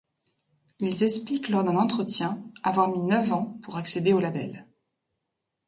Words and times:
Ils 0.79 1.03
expliquent 1.03 1.49
lors 1.49 1.63
d'un 1.63 1.75
entretien 1.75 2.43
avoir 2.63 2.87
mis 2.89 3.03
neuf 3.03 3.31
ans 3.33 3.59
pour 3.61 3.77
accéder 3.77 4.13
au 4.13 4.19
label. 4.19 4.65